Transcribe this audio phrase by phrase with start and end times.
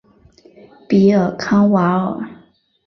[0.89, 2.27] 比尔康瓦尔。